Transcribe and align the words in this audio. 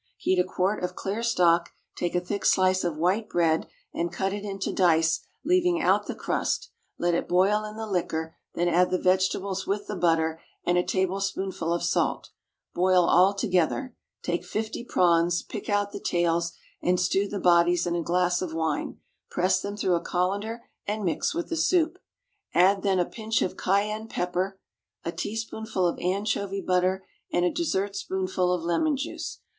Heat 0.17 0.39
a 0.39 0.43
quart 0.43 0.83
of 0.83 0.95
clear 0.95 1.21
stock, 1.21 1.69
take 1.95 2.15
a 2.15 2.19
thick 2.19 2.43
slice 2.43 2.83
of 2.83 2.97
white 2.97 3.29
bread 3.29 3.67
and 3.93 4.11
cut 4.11 4.33
it 4.33 4.43
into 4.43 4.73
dice, 4.73 5.19
leaving 5.45 5.79
out 5.79 6.07
the 6.07 6.15
crust, 6.15 6.71
let 6.97 7.13
it 7.13 7.27
boil 7.27 7.63
in 7.63 7.75
the 7.75 7.85
liquor, 7.85 8.35
then 8.55 8.67
add 8.67 8.89
the 8.89 8.97
vegetables 8.97 9.67
with 9.67 9.85
the 9.85 9.95
butter, 9.95 10.41
and 10.63 10.75
a 10.75 10.81
tablespoonful 10.83 11.71
of 11.71 11.83
salt. 11.83 12.31
Boil 12.73 13.03
all 13.03 13.35
together. 13.35 13.95
Take 14.23 14.43
fifty 14.43 14.83
prawns, 14.83 15.43
pick 15.43 15.69
out 15.69 15.91
the 15.91 15.99
tails, 15.99 16.53
and 16.81 16.99
stew 16.99 17.27
the 17.27 17.39
bodies 17.39 17.85
in 17.85 17.95
a 17.95 18.01
glass 18.01 18.41
of 18.41 18.55
wine, 18.55 18.97
press 19.29 19.61
them 19.61 19.77
through 19.77 19.93
a 19.93 20.01
colander 20.03 20.67
and 20.87 21.05
mix 21.05 21.35
with 21.35 21.49
the 21.49 21.55
soup. 21.55 21.99
Add 22.55 22.81
then 22.81 22.97
a 22.97 23.05
pinch 23.05 23.43
of 23.43 23.55
cayenne 23.55 24.07
pepper, 24.07 24.59
a 25.05 25.11
teaspoonful 25.11 25.85
of 25.85 25.99
anchovy 25.99 26.59
butter, 26.61 27.05
and 27.31 27.45
a 27.45 27.51
dessert 27.53 27.95
spoonful 27.95 28.51
of 28.51 28.63
lemon 28.63 28.97
juice. 28.97 29.41